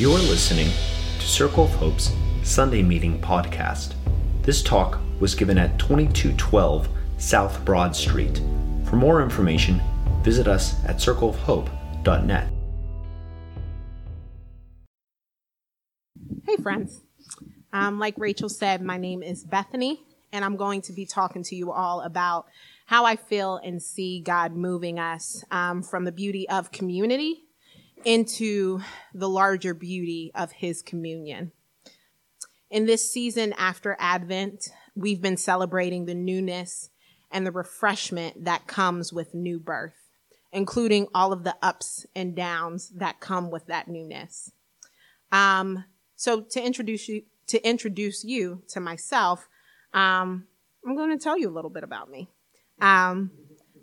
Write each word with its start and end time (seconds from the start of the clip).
You 0.00 0.12
are 0.12 0.18
listening 0.18 0.70
to 1.18 1.26
Circle 1.26 1.64
of 1.64 1.72
Hope's 1.72 2.10
Sunday 2.42 2.82
Meeting 2.82 3.20
podcast. 3.20 3.92
This 4.40 4.62
talk 4.62 4.98
was 5.20 5.34
given 5.34 5.58
at 5.58 5.78
2212 5.78 6.88
South 7.18 7.62
Broad 7.66 7.94
Street. 7.94 8.40
For 8.86 8.96
more 8.96 9.20
information, 9.20 9.78
visit 10.22 10.48
us 10.48 10.82
at 10.86 10.96
circleofhope.net. 10.96 12.50
Hey, 16.46 16.56
friends. 16.62 17.02
Um, 17.74 17.98
like 17.98 18.14
Rachel 18.16 18.48
said, 18.48 18.80
my 18.80 18.96
name 18.96 19.22
is 19.22 19.44
Bethany, 19.44 20.02
and 20.32 20.46
I'm 20.46 20.56
going 20.56 20.80
to 20.80 20.94
be 20.94 21.04
talking 21.04 21.42
to 21.42 21.54
you 21.54 21.72
all 21.72 22.00
about 22.00 22.46
how 22.86 23.04
I 23.04 23.16
feel 23.16 23.60
and 23.62 23.82
see 23.82 24.22
God 24.22 24.56
moving 24.56 24.98
us 24.98 25.44
um, 25.50 25.82
from 25.82 26.06
the 26.06 26.12
beauty 26.12 26.48
of 26.48 26.72
community 26.72 27.44
into 28.04 28.80
the 29.14 29.28
larger 29.28 29.74
beauty 29.74 30.30
of 30.34 30.52
His 30.52 30.82
communion. 30.82 31.52
In 32.70 32.86
this 32.86 33.12
season 33.12 33.52
after 33.54 33.96
Advent, 33.98 34.68
we've 34.94 35.20
been 35.20 35.36
celebrating 35.36 36.06
the 36.06 36.14
newness 36.14 36.90
and 37.30 37.46
the 37.46 37.52
refreshment 37.52 38.44
that 38.44 38.66
comes 38.66 39.12
with 39.12 39.34
new 39.34 39.58
birth, 39.58 39.94
including 40.52 41.08
all 41.14 41.32
of 41.32 41.44
the 41.44 41.56
ups 41.62 42.06
and 42.14 42.36
downs 42.36 42.92
that 42.96 43.20
come 43.20 43.50
with 43.50 43.66
that 43.66 43.88
newness. 43.88 44.52
Um, 45.32 45.84
so 46.16 46.42
to 46.50 46.64
introduce 46.64 47.08
you 47.08 47.22
to 47.48 47.68
introduce 47.68 48.22
you 48.22 48.62
to 48.68 48.78
myself, 48.78 49.48
um, 49.92 50.46
I'm 50.86 50.96
going 50.96 51.10
to 51.16 51.22
tell 51.22 51.36
you 51.36 51.48
a 51.48 51.54
little 51.54 51.70
bit 51.70 51.82
about 51.82 52.08
me. 52.08 52.28
Um, 52.80 53.32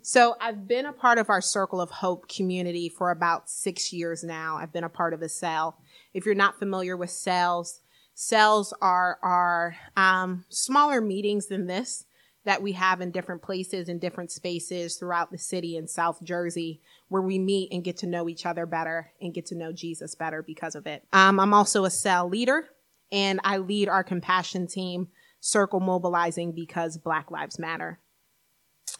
so 0.02 0.36
I've 0.40 0.66
been 0.66 0.86
a 0.86 0.92
part 0.92 1.18
of 1.18 1.30
our 1.30 1.40
Circle 1.40 1.80
of 1.80 1.90
Hope 1.90 2.28
community 2.28 2.88
for 2.88 3.10
about 3.10 3.48
six 3.50 3.92
years 3.92 4.24
now. 4.24 4.56
I've 4.56 4.72
been 4.72 4.84
a 4.84 4.88
part 4.88 5.14
of 5.14 5.22
a 5.22 5.28
cell. 5.28 5.78
If 6.14 6.26
you're 6.26 6.34
not 6.34 6.58
familiar 6.58 6.96
with 6.96 7.10
cells, 7.10 7.80
cells 8.14 8.74
are 8.80 9.18
are 9.22 9.76
um, 9.96 10.44
smaller 10.48 11.00
meetings 11.00 11.46
than 11.46 11.66
this 11.66 12.04
that 12.44 12.62
we 12.62 12.72
have 12.72 13.02
in 13.02 13.10
different 13.10 13.42
places 13.42 13.90
in 13.90 13.98
different 13.98 14.30
spaces 14.30 14.96
throughout 14.96 15.30
the 15.30 15.36
city 15.36 15.76
in 15.76 15.86
South 15.86 16.22
Jersey, 16.22 16.80
where 17.08 17.20
we 17.20 17.38
meet 17.38 17.70
and 17.70 17.84
get 17.84 17.98
to 17.98 18.06
know 18.06 18.28
each 18.28 18.46
other 18.46 18.64
better 18.64 19.12
and 19.20 19.34
get 19.34 19.44
to 19.46 19.54
know 19.54 19.70
Jesus 19.70 20.14
better 20.14 20.42
because 20.42 20.74
of 20.74 20.86
it. 20.86 21.04
Um, 21.12 21.38
I'm 21.38 21.52
also 21.52 21.84
a 21.84 21.90
cell 21.90 22.26
leader, 22.26 22.68
and 23.12 23.38
I 23.44 23.58
lead 23.58 23.88
our 23.88 24.02
compassion 24.02 24.66
team, 24.66 25.08
Circle 25.40 25.80
Mobilizing 25.80 26.52
because 26.52 26.96
Black 26.96 27.30
Lives 27.30 27.58
Matter. 27.58 28.00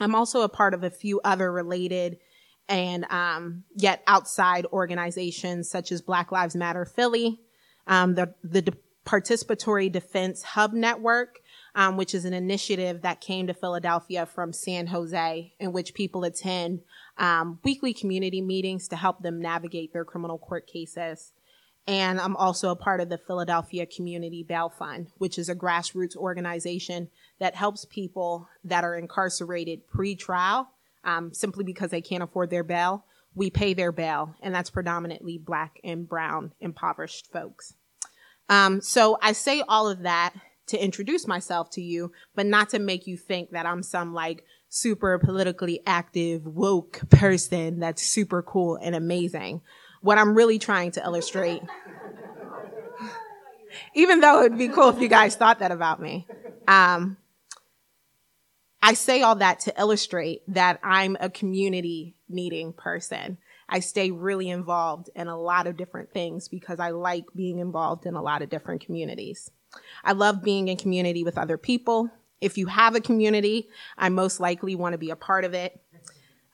I'm 0.00 0.14
also 0.14 0.42
a 0.42 0.48
part 0.48 0.74
of 0.74 0.84
a 0.84 0.90
few 0.90 1.20
other 1.24 1.50
related 1.50 2.18
and 2.68 3.04
um, 3.10 3.64
yet 3.74 4.02
outside 4.06 4.66
organizations 4.72 5.70
such 5.70 5.90
as 5.90 6.02
Black 6.02 6.30
Lives 6.30 6.54
Matter 6.54 6.84
Philly, 6.84 7.40
um, 7.86 8.14
the 8.14 8.34
the 8.44 8.62
De- 8.62 8.72
Participatory 9.06 9.90
Defense 9.90 10.42
Hub 10.42 10.74
Network, 10.74 11.40
um, 11.74 11.96
which 11.96 12.14
is 12.14 12.26
an 12.26 12.34
initiative 12.34 13.00
that 13.00 13.22
came 13.22 13.46
to 13.46 13.54
Philadelphia 13.54 14.26
from 14.26 14.52
San 14.52 14.86
Jose, 14.88 15.54
in 15.58 15.72
which 15.72 15.94
people 15.94 16.24
attend 16.24 16.82
um, 17.16 17.58
weekly 17.64 17.94
community 17.94 18.42
meetings 18.42 18.86
to 18.88 18.96
help 18.96 19.22
them 19.22 19.40
navigate 19.40 19.94
their 19.94 20.04
criminal 20.04 20.36
court 20.36 20.66
cases. 20.66 21.32
And 21.88 22.20
I'm 22.20 22.36
also 22.36 22.68
a 22.68 22.76
part 22.76 23.00
of 23.00 23.08
the 23.08 23.16
Philadelphia 23.16 23.86
Community 23.86 24.42
Bail 24.42 24.68
Fund, 24.68 25.08
which 25.16 25.38
is 25.38 25.48
a 25.48 25.54
grassroots 25.54 26.14
organization 26.14 27.08
that 27.40 27.54
helps 27.54 27.86
people 27.86 28.46
that 28.62 28.84
are 28.84 28.94
incarcerated 28.94 29.88
pre-trial 29.88 30.68
um, 31.04 31.32
simply 31.32 31.64
because 31.64 31.90
they 31.90 32.02
can't 32.02 32.22
afford 32.22 32.50
their 32.50 32.62
bail. 32.62 33.06
We 33.34 33.48
pay 33.48 33.72
their 33.72 33.90
bail, 33.90 34.34
and 34.42 34.54
that's 34.54 34.68
predominantly 34.68 35.38
black 35.38 35.80
and 35.82 36.06
brown 36.06 36.52
impoverished 36.60 37.32
folks. 37.32 37.72
Um, 38.50 38.82
so 38.82 39.16
I 39.22 39.32
say 39.32 39.62
all 39.66 39.88
of 39.88 40.00
that 40.00 40.34
to 40.66 40.82
introduce 40.82 41.26
myself 41.26 41.70
to 41.70 41.80
you, 41.80 42.12
but 42.34 42.44
not 42.44 42.68
to 42.70 42.78
make 42.78 43.06
you 43.06 43.16
think 43.16 43.52
that 43.52 43.64
I'm 43.64 43.82
some 43.82 44.12
like 44.12 44.44
super 44.68 45.18
politically 45.18 45.80
active, 45.86 46.44
woke 46.44 47.00
person 47.08 47.80
that's 47.80 48.02
super 48.02 48.42
cool 48.42 48.76
and 48.76 48.94
amazing 48.94 49.62
what 50.00 50.18
I'm 50.18 50.34
really 50.34 50.58
trying 50.58 50.92
to 50.92 51.02
illustrate. 51.02 51.62
Even 53.94 54.20
though 54.20 54.42
it'd 54.42 54.58
be 54.58 54.68
cool 54.68 54.88
if 54.88 55.00
you 55.00 55.08
guys 55.08 55.36
thought 55.36 55.58
that 55.58 55.72
about 55.72 56.00
me. 56.00 56.26
Um, 56.66 57.16
I 58.82 58.94
say 58.94 59.22
all 59.22 59.36
that 59.36 59.60
to 59.60 59.74
illustrate 59.78 60.42
that 60.48 60.78
I'm 60.82 61.16
a 61.20 61.28
community 61.28 62.14
needing 62.28 62.72
person. 62.72 63.38
I 63.68 63.80
stay 63.80 64.10
really 64.10 64.48
involved 64.48 65.10
in 65.14 65.28
a 65.28 65.38
lot 65.38 65.66
of 65.66 65.76
different 65.76 66.12
things 66.12 66.48
because 66.48 66.80
I 66.80 66.90
like 66.90 67.24
being 67.34 67.58
involved 67.58 68.06
in 68.06 68.14
a 68.14 68.22
lot 68.22 68.40
of 68.40 68.48
different 68.48 68.84
communities. 68.84 69.50
I 70.04 70.12
love 70.12 70.42
being 70.42 70.68
in 70.68 70.76
community 70.78 71.24
with 71.24 71.36
other 71.36 71.58
people. 71.58 72.10
If 72.40 72.56
you 72.56 72.66
have 72.66 72.94
a 72.94 73.00
community, 73.00 73.68
I 73.98 74.08
most 74.08 74.40
likely 74.40 74.74
want 74.74 74.94
to 74.94 74.98
be 74.98 75.10
a 75.10 75.16
part 75.16 75.44
of 75.44 75.54
it. 75.54 75.78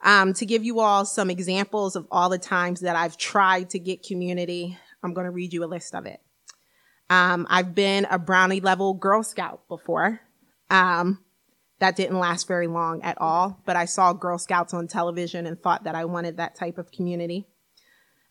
Um, 0.04 0.34
to 0.34 0.46
give 0.46 0.64
you 0.64 0.80
all 0.80 1.06
some 1.06 1.30
examples 1.30 1.96
of 1.96 2.06
all 2.10 2.28
the 2.28 2.38
times 2.38 2.80
that 2.80 2.94
I've 2.94 3.16
tried 3.16 3.70
to 3.70 3.78
get 3.78 4.02
community, 4.02 4.78
I'm 5.02 5.14
going 5.14 5.24
to 5.24 5.30
read 5.30 5.52
you 5.52 5.64
a 5.64 5.66
list 5.66 5.94
of 5.94 6.04
it. 6.04 6.20
Um, 7.08 7.46
I've 7.48 7.74
been 7.74 8.06
a 8.10 8.18
brownie 8.18 8.60
level 8.60 8.94
Girl 8.94 9.22
Scout 9.22 9.66
before. 9.68 10.20
Um, 10.70 11.24
that 11.78 11.96
didn't 11.96 12.18
last 12.18 12.46
very 12.46 12.66
long 12.66 13.02
at 13.02 13.20
all, 13.20 13.60
but 13.64 13.76
I 13.76 13.86
saw 13.86 14.12
Girl 14.12 14.38
Scouts 14.38 14.74
on 14.74 14.88
television 14.88 15.46
and 15.46 15.60
thought 15.60 15.84
that 15.84 15.94
I 15.94 16.04
wanted 16.04 16.36
that 16.36 16.54
type 16.54 16.78
of 16.78 16.92
community. 16.92 17.46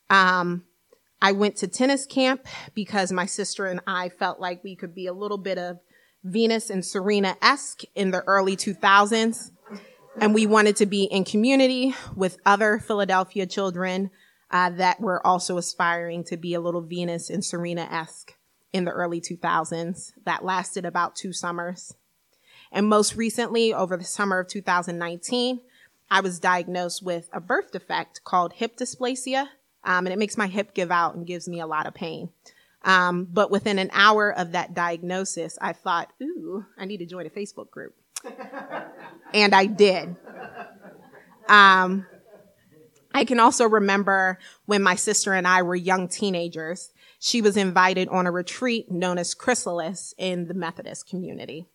Um, 0.10 0.64
I 1.22 1.32
went 1.32 1.56
to 1.58 1.68
tennis 1.68 2.06
camp 2.06 2.48
because 2.74 3.12
my 3.12 3.26
sister 3.26 3.66
and 3.66 3.80
I 3.88 4.10
felt 4.10 4.40
like 4.40 4.64
we 4.64 4.76
could 4.76 4.94
be 4.94 5.08
a 5.08 5.14
little 5.14 5.38
bit 5.38 5.58
of 5.58 5.80
Venus 6.24 6.70
and 6.70 6.86
Serena 6.86 7.38
esque 7.42 7.82
in 7.96 8.12
the 8.12 8.22
early 8.24 8.56
2000s. 8.56 9.52
And 10.20 10.34
we 10.34 10.46
wanted 10.46 10.76
to 10.78 10.86
be 10.86 11.04
in 11.04 11.26
community 11.26 11.96
with 12.16 12.38
other 12.46 12.80
Philadelphia 12.80 13.46
children 13.46 14.12
uh, 14.52 14.70
that 14.70 15.02
were 15.02 15.26
also 15.26 15.58
aspiring 15.58 16.24
to 16.26 16.38
be 16.38 16.54
a 16.54 16.62
little 16.62 16.82
Venus 16.82 17.30
and 17.30 17.44
Serena 17.44 17.88
esque 17.92 18.36
in 18.72 18.86
the 18.86 18.92
early 18.92 19.20
2000s. 19.20 20.14
That 20.26 20.46
lasted 20.46 20.86
about 20.86 21.16
two 21.16 21.34
summers. 21.34 21.96
And 22.72 22.88
most 22.88 23.16
recently, 23.16 23.74
over 23.74 23.98
the 23.98 24.04
summer 24.04 24.40
of 24.40 24.48
2019, 24.48 25.62
I 26.12 26.22
was 26.22 26.40
diagnosed 26.40 27.04
with 27.04 27.30
a 27.34 27.40
birth 27.40 27.72
defect 27.72 28.24
called 28.24 28.54
hip 28.54 28.78
dysplasia. 28.78 29.48
Um, 29.84 30.06
and 30.06 30.14
it 30.14 30.20
makes 30.20 30.38
my 30.38 30.48
hip 30.48 30.74
give 30.74 30.92
out 30.92 31.16
and 31.16 31.26
gives 31.26 31.48
me 31.48 31.60
a 31.60 31.68
lot 31.68 31.88
of 31.88 31.94
pain. 31.94 32.30
Um, 32.84 33.28
but 33.32 33.50
within 33.50 33.80
an 33.80 33.90
hour 33.94 34.32
of 34.32 34.52
that 34.52 34.74
diagnosis, 34.74 35.58
I 35.60 35.74
thought, 35.74 36.12
ooh, 36.22 36.66
I 36.78 36.86
need 36.86 36.98
to 36.98 37.06
join 37.06 37.26
a 37.26 37.30
Facebook 37.30 37.72
group 37.72 37.96
and 39.34 39.54
I 39.54 39.66
did. 39.66 40.16
Um, 41.48 42.06
I 43.14 43.26
can 43.26 43.40
also 43.40 43.68
remember 43.68 44.40
when 44.66 44.82
my 44.82 44.96
sister 44.96 45.34
and 45.34 45.48
I 45.48 45.62
were 45.62 45.76
young 45.76 46.08
teenagers, 46.08 46.92
she 47.20 47.42
was 47.42 47.58
invited 47.58 48.10
on 48.10 48.28
a 48.28 48.32
retreat 48.32 48.92
known 48.92 49.18
as 49.18 49.34
Chrysalis 49.34 50.14
in 50.18 50.48
the 50.48 50.54
Methodist 50.54 51.08
community. 51.08 51.68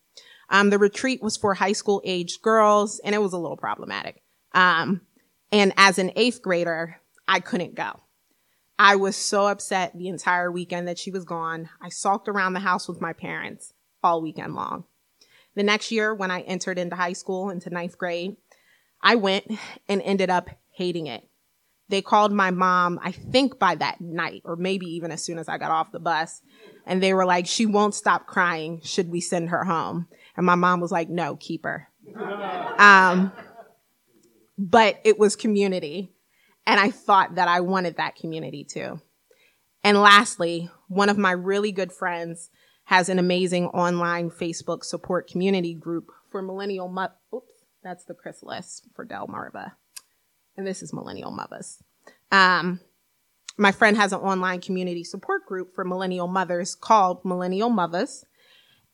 Um, 0.49 0.69
the 0.69 0.77
retreat 0.77 1.21
was 1.21 1.37
for 1.37 1.53
high 1.53 1.73
school 1.73 2.01
aged 2.03 2.41
girls 2.41 2.99
and 2.99 3.15
it 3.15 3.21
was 3.21 3.33
a 3.33 3.37
little 3.37 3.57
problematic. 3.57 4.21
Um, 4.53 5.01
and 5.51 5.73
as 5.77 5.97
an 5.99 6.11
eighth 6.15 6.41
grader, 6.41 7.01
I 7.27 7.39
couldn't 7.39 7.75
go. 7.75 8.01
I 8.77 8.95
was 8.95 9.15
so 9.15 9.47
upset 9.47 9.97
the 9.97 10.07
entire 10.07 10.51
weekend 10.51 10.87
that 10.87 10.97
she 10.97 11.11
was 11.11 11.25
gone. 11.25 11.69
I 11.81 11.89
sulked 11.89 12.27
around 12.27 12.53
the 12.53 12.61
house 12.61 12.87
with 12.87 13.01
my 13.01 13.13
parents 13.13 13.73
all 14.03 14.21
weekend 14.21 14.55
long. 14.55 14.85
The 15.59 15.63
next 15.63 15.91
year, 15.91 16.15
when 16.15 16.31
I 16.31 16.39
entered 16.43 16.79
into 16.79 16.95
high 16.95 17.11
school, 17.11 17.49
into 17.49 17.69
ninth 17.69 17.97
grade, 17.97 18.37
I 19.01 19.15
went 19.15 19.45
and 19.89 20.01
ended 20.01 20.29
up 20.29 20.49
hating 20.71 21.07
it. 21.07 21.27
They 21.89 22.01
called 22.01 22.31
my 22.31 22.49
mom, 22.49 22.97
I 23.03 23.11
think 23.11 23.59
by 23.59 23.75
that 23.75 23.99
night, 23.99 24.43
or 24.45 24.55
maybe 24.55 24.85
even 24.85 25.11
as 25.11 25.21
soon 25.21 25.37
as 25.37 25.49
I 25.49 25.57
got 25.57 25.69
off 25.69 25.91
the 25.91 25.99
bus. 25.99 26.41
And 26.85 27.03
they 27.03 27.13
were 27.13 27.25
like, 27.25 27.45
she 27.45 27.65
won't 27.65 27.93
stop 27.93 28.25
crying. 28.25 28.79
Should 28.85 29.09
we 29.09 29.19
send 29.19 29.49
her 29.49 29.65
home? 29.65 30.07
And 30.37 30.45
my 30.45 30.55
mom 30.55 30.79
was 30.79 30.93
like, 30.93 31.09
no, 31.09 31.35
keep 31.35 31.65
her. 31.65 31.89
Um, 32.79 33.33
but 34.57 35.01
it 35.03 35.19
was 35.19 35.35
community. 35.35 36.13
And 36.65 36.79
I 36.79 36.89
thought 36.89 37.35
that 37.35 37.49
I 37.49 37.59
wanted 37.59 37.97
that 37.97 38.15
community 38.15 38.63
too. 38.63 39.01
And 39.83 40.01
lastly, 40.01 40.69
one 40.87 41.09
of 41.09 41.17
my 41.17 41.31
really 41.31 41.73
good 41.73 41.91
friends 41.91 42.49
has 42.89 43.07
an 43.07 43.19
amazing 43.19 43.67
online 43.67 44.31
Facebook 44.31 44.83
support 44.83 45.29
community 45.29 45.75
group 45.75 46.09
for 46.31 46.41
millennial 46.41 46.87
mo- 46.87 47.11
oops, 47.31 47.53
that's 47.83 48.03
the 48.05 48.15
chrysalis 48.15 48.81
for 48.95 49.05
Delmarva. 49.05 49.73
And 50.57 50.65
this 50.65 50.81
is 50.81 50.91
millennial 50.91 51.29
mothers. 51.29 51.83
Um, 52.31 52.79
my 53.59 53.71
friend 53.71 53.95
has 53.95 54.11
an 54.11 54.21
online 54.21 54.59
community 54.59 55.03
support 55.03 55.45
group 55.45 55.75
for 55.75 55.85
millennial 55.85 56.27
mothers 56.27 56.73
called 56.73 57.23
Millennial 57.23 57.69
Mothers. 57.69 58.25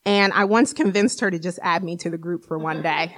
And 0.05 0.33
I 0.33 0.43
once 0.43 0.73
convinced 0.73 1.21
her 1.21 1.31
to 1.31 1.39
just 1.39 1.59
add 1.63 1.81
me 1.81 1.95
to 1.95 2.09
the 2.09 2.17
group 2.17 2.43
for 2.43 2.57
one 2.57 2.81
day. 2.81 3.15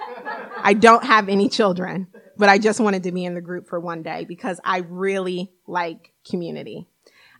I 0.61 0.75
don't 0.75 1.03
have 1.03 1.27
any 1.27 1.49
children, 1.49 2.05
but 2.37 2.49
I 2.49 2.59
just 2.59 2.79
wanted 2.79 3.01
to 3.01 3.11
be 3.11 3.25
in 3.25 3.33
the 3.33 3.41
group 3.41 3.67
for 3.67 3.79
one 3.79 4.03
day 4.03 4.25
because 4.25 4.59
I 4.63 4.83
really 4.87 5.51
like 5.65 6.13
community. 6.29 6.87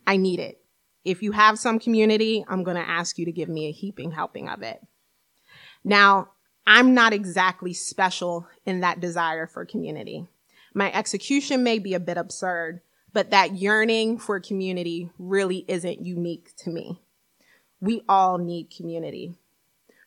I 0.08 0.16
need 0.16 0.40
it 0.40 0.57
if 1.08 1.22
you 1.22 1.32
have 1.32 1.58
some 1.58 1.78
community, 1.78 2.44
I'm 2.46 2.64
going 2.64 2.76
to 2.76 2.86
ask 2.86 3.16
you 3.16 3.24
to 3.24 3.32
give 3.32 3.48
me 3.48 3.66
a 3.66 3.72
heaping 3.72 4.10
helping 4.10 4.46
of 4.46 4.62
it. 4.62 4.78
Now, 5.82 6.32
I'm 6.66 6.92
not 6.92 7.14
exactly 7.14 7.72
special 7.72 8.46
in 8.66 8.80
that 8.80 9.00
desire 9.00 9.46
for 9.46 9.64
community. 9.64 10.26
My 10.74 10.92
execution 10.92 11.62
may 11.62 11.78
be 11.78 11.94
a 11.94 12.00
bit 12.00 12.18
absurd, 12.18 12.82
but 13.14 13.30
that 13.30 13.56
yearning 13.56 14.18
for 14.18 14.38
community 14.38 15.08
really 15.18 15.64
isn't 15.66 16.04
unique 16.04 16.54
to 16.58 16.70
me. 16.70 17.00
We 17.80 18.02
all 18.06 18.36
need 18.36 18.70
community. 18.70 19.34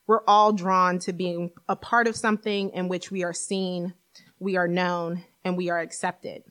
We're 0.05 0.23
all 0.27 0.53
drawn 0.53 0.99
to 0.99 1.13
being 1.13 1.49
a 1.67 1.75
part 1.75 2.07
of 2.07 2.15
something 2.15 2.69
in 2.69 2.89
which 2.89 3.09
we 3.09 3.23
are 3.23 3.33
seen, 3.33 3.95
we 4.37 4.55
are 4.55 4.67
known, 4.67 5.23
and 5.43 5.57
we 5.57 5.71
are 5.71 5.79
accepted. 5.79 6.43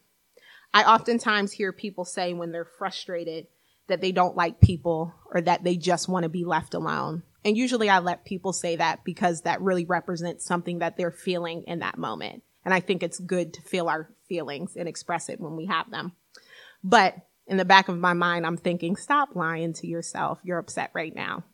I 0.74 0.82
oftentimes 0.82 1.52
hear 1.52 1.72
people 1.72 2.04
say 2.04 2.32
when 2.32 2.50
they're 2.50 2.64
frustrated 2.64 3.46
that 3.90 4.00
they 4.00 4.12
don't 4.12 4.36
like 4.36 4.60
people 4.60 5.14
or 5.32 5.40
that 5.42 5.62
they 5.62 5.76
just 5.76 6.08
want 6.08 6.24
to 6.24 6.28
be 6.28 6.44
left 6.44 6.74
alone. 6.74 7.22
And 7.44 7.56
usually 7.56 7.88
I 7.88 8.00
let 8.00 8.24
people 8.24 8.52
say 8.52 8.76
that 8.76 9.04
because 9.04 9.42
that 9.42 9.60
really 9.60 9.84
represents 9.84 10.44
something 10.44 10.80
that 10.80 10.96
they're 10.96 11.10
feeling 11.10 11.64
in 11.66 11.78
that 11.80 11.98
moment. 11.98 12.42
And 12.64 12.74
I 12.74 12.80
think 12.80 13.02
it's 13.02 13.18
good 13.18 13.54
to 13.54 13.62
feel 13.62 13.88
our 13.88 14.10
feelings 14.28 14.76
and 14.76 14.88
express 14.88 15.28
it 15.28 15.40
when 15.40 15.56
we 15.56 15.66
have 15.66 15.90
them. 15.90 16.12
But 16.84 17.16
in 17.46 17.56
the 17.56 17.64
back 17.64 17.88
of 17.88 17.98
my 17.98 18.12
mind, 18.12 18.46
I'm 18.46 18.56
thinking, 18.56 18.96
stop 18.96 19.30
lying 19.34 19.72
to 19.74 19.86
yourself. 19.86 20.38
You're 20.44 20.58
upset 20.58 20.90
right 20.94 21.14
now. 21.14 21.44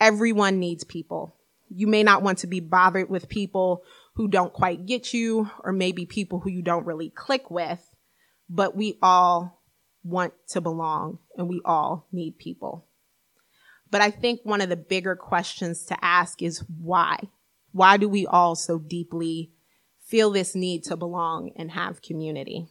Everyone 0.00 0.58
needs 0.58 0.84
people. 0.84 1.36
You 1.70 1.86
may 1.86 2.02
not 2.02 2.22
want 2.22 2.38
to 2.38 2.46
be 2.46 2.60
bothered 2.60 3.08
with 3.08 3.28
people 3.28 3.84
who 4.14 4.28
don't 4.28 4.52
quite 4.52 4.84
get 4.84 5.14
you 5.14 5.48
or 5.64 5.72
maybe 5.72 6.04
people 6.04 6.40
who 6.40 6.50
you 6.50 6.62
don't 6.62 6.84
really 6.84 7.08
click 7.08 7.50
with, 7.50 7.80
but 8.50 8.76
we 8.76 8.98
all 9.00 9.61
want 10.04 10.34
to 10.48 10.60
belong 10.60 11.18
and 11.36 11.48
we 11.48 11.60
all 11.64 12.06
need 12.12 12.38
people. 12.38 12.86
But 13.90 14.00
I 14.00 14.10
think 14.10 14.40
one 14.42 14.60
of 14.60 14.68
the 14.68 14.76
bigger 14.76 15.14
questions 15.14 15.84
to 15.86 16.04
ask 16.04 16.42
is 16.42 16.64
why? 16.80 17.28
Why 17.72 17.96
do 17.96 18.08
we 18.08 18.26
all 18.26 18.54
so 18.54 18.78
deeply 18.78 19.52
feel 20.04 20.30
this 20.30 20.54
need 20.54 20.84
to 20.84 20.96
belong 20.96 21.52
and 21.56 21.70
have 21.72 22.02
community? 22.02 22.68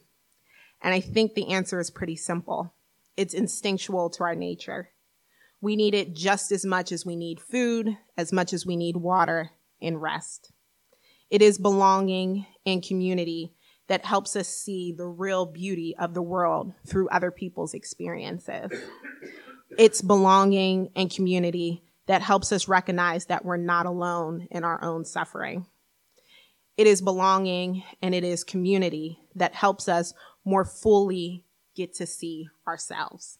And 0.81 0.93
I 0.93 0.99
think 0.99 1.33
the 1.33 1.51
answer 1.51 1.79
is 1.79 1.91
pretty 1.91 2.15
simple. 2.15 2.73
It's 3.15 3.35
instinctual 3.35 4.09
to 4.11 4.23
our 4.23 4.35
nature. 4.35 4.89
We 5.61 5.75
need 5.75 5.93
it 5.93 6.15
just 6.15 6.51
as 6.51 6.65
much 6.65 6.91
as 6.91 7.05
we 7.05 7.15
need 7.15 7.39
food, 7.39 7.97
as 8.17 8.33
much 8.33 8.51
as 8.51 8.65
we 8.65 8.75
need 8.75 8.97
water 8.97 9.51
and 9.79 10.01
rest. 10.01 10.51
It 11.29 11.43
is 11.43 11.59
belonging 11.59 12.47
and 12.65 12.83
community 12.83 13.53
that 13.87 14.05
helps 14.05 14.35
us 14.35 14.47
see 14.47 14.91
the 14.91 15.07
real 15.07 15.45
beauty 15.45 15.95
of 15.99 16.13
the 16.13 16.21
world 16.21 16.73
through 16.87 17.09
other 17.09 17.31
people's 17.31 17.73
experiences. 17.73 18.71
It's 19.77 20.01
belonging 20.01 20.89
and 20.95 21.13
community 21.13 21.83
that 22.07 22.21
helps 22.21 22.51
us 22.51 22.67
recognize 22.67 23.25
that 23.25 23.45
we're 23.45 23.57
not 23.57 23.85
alone 23.85 24.47
in 24.51 24.63
our 24.63 24.83
own 24.83 25.05
suffering. 25.05 25.65
It 26.77 26.87
is 26.87 27.01
belonging 27.01 27.83
and 28.01 28.15
it 28.15 28.23
is 28.23 28.43
community 28.43 29.19
that 29.35 29.53
helps 29.53 29.87
us 29.87 30.13
more 30.43 30.65
fully 30.65 31.45
get 31.75 31.93
to 31.95 32.05
see 32.05 32.47
ourselves. 32.67 33.37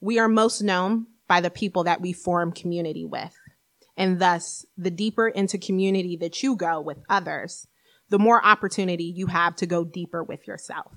We 0.00 0.18
are 0.18 0.28
most 0.28 0.62
known 0.62 1.06
by 1.28 1.40
the 1.40 1.50
people 1.50 1.84
that 1.84 2.00
we 2.00 2.12
form 2.12 2.52
community 2.52 3.04
with. 3.04 3.34
And 3.96 4.20
thus, 4.20 4.66
the 4.76 4.90
deeper 4.90 5.28
into 5.28 5.58
community 5.58 6.16
that 6.18 6.42
you 6.42 6.54
go 6.54 6.80
with 6.80 6.98
others, 7.08 7.66
the 8.08 8.18
more 8.18 8.44
opportunity 8.44 9.04
you 9.04 9.26
have 9.26 9.56
to 9.56 9.66
go 9.66 9.84
deeper 9.84 10.22
with 10.22 10.46
yourself. 10.46 10.92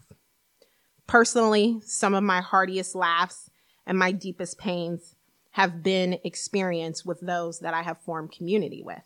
Personally, 1.07 1.81
some 1.85 2.13
of 2.13 2.23
my 2.23 2.41
heartiest 2.41 2.93
laughs 2.93 3.49
and 3.85 3.97
my 3.97 4.11
deepest 4.11 4.59
pains 4.59 5.15
have 5.51 5.81
been 5.81 6.19
experienced 6.23 7.05
with 7.05 7.19
those 7.19 7.59
that 7.59 7.73
I 7.73 7.81
have 7.81 8.01
formed 8.01 8.31
community 8.31 8.83
with. 8.83 9.01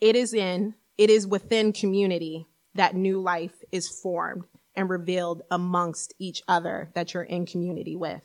It 0.00 0.16
is 0.16 0.34
in, 0.34 0.74
it 0.98 1.08
is 1.08 1.26
within 1.26 1.72
community 1.72 2.48
that 2.74 2.96
new 2.96 3.20
life 3.20 3.62
is 3.70 3.88
formed 3.88 4.44
and 4.74 4.90
revealed 4.90 5.42
amongst 5.50 6.14
each 6.18 6.42
other 6.48 6.90
that 6.94 7.14
you're 7.14 7.22
in 7.22 7.46
community 7.46 7.96
with. 7.96 8.20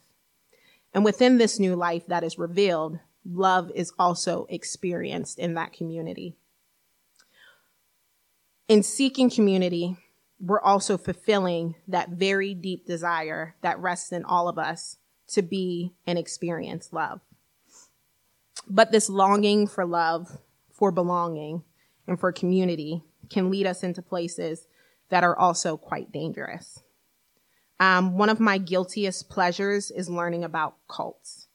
And 0.93 1.05
within 1.05 1.37
this 1.37 1.59
new 1.59 1.75
life 1.75 2.07
that 2.07 2.23
is 2.23 2.37
revealed, 2.37 2.99
love 3.23 3.71
is 3.75 3.93
also 3.97 4.45
experienced 4.49 5.39
in 5.39 5.53
that 5.53 5.71
community. 5.71 6.35
In 8.71 8.83
seeking 8.83 9.29
community, 9.29 9.97
we're 10.39 10.61
also 10.61 10.97
fulfilling 10.97 11.75
that 11.89 12.11
very 12.11 12.53
deep 12.53 12.85
desire 12.85 13.53
that 13.59 13.77
rests 13.79 14.13
in 14.13 14.23
all 14.23 14.47
of 14.47 14.57
us 14.57 14.95
to 15.27 15.41
be 15.41 15.91
and 16.07 16.17
experience 16.17 16.93
love. 16.93 17.19
But 18.69 18.93
this 18.93 19.09
longing 19.09 19.67
for 19.67 19.85
love, 19.85 20.37
for 20.71 20.89
belonging, 20.89 21.65
and 22.07 22.17
for 22.17 22.31
community 22.31 23.03
can 23.29 23.51
lead 23.51 23.67
us 23.67 23.83
into 23.83 24.01
places 24.01 24.67
that 25.09 25.25
are 25.25 25.37
also 25.37 25.75
quite 25.75 26.13
dangerous. 26.13 26.81
Um, 27.81 28.17
one 28.17 28.29
of 28.29 28.39
my 28.39 28.57
guiltiest 28.57 29.27
pleasures 29.27 29.91
is 29.91 30.09
learning 30.09 30.45
about 30.45 30.77
cults. 30.87 31.49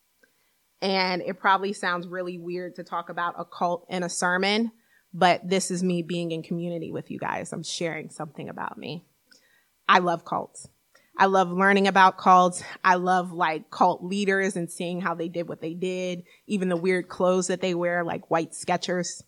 And 0.82 1.22
it 1.22 1.40
probably 1.40 1.72
sounds 1.72 2.06
really 2.06 2.36
weird 2.36 2.74
to 2.74 2.84
talk 2.84 3.08
about 3.08 3.36
a 3.38 3.46
cult 3.46 3.86
in 3.88 4.02
a 4.02 4.10
sermon, 4.10 4.70
but 5.16 5.48
this 5.48 5.70
is 5.70 5.82
me 5.82 6.02
being 6.02 6.30
in 6.30 6.42
community 6.42 6.92
with 6.92 7.10
you 7.10 7.18
guys. 7.18 7.50
I'm 7.50 7.62
sharing 7.62 8.10
something 8.10 8.50
about 8.50 8.76
me. 8.76 9.06
I 9.88 10.00
love 10.00 10.26
cults. 10.26 10.68
I 11.16 11.24
love 11.24 11.50
learning 11.50 11.88
about 11.88 12.18
cults. 12.18 12.62
I 12.84 12.96
love 12.96 13.32
like 13.32 13.70
cult 13.70 14.04
leaders 14.04 14.56
and 14.56 14.70
seeing 14.70 15.00
how 15.00 15.14
they 15.14 15.28
did 15.28 15.48
what 15.48 15.62
they 15.62 15.72
did, 15.72 16.24
even 16.46 16.68
the 16.68 16.76
weird 16.76 17.08
clothes 17.08 17.46
that 17.46 17.62
they 17.62 17.74
wear, 17.74 18.04
like 18.04 18.30
white 18.30 18.52
Skechers. 18.52 19.22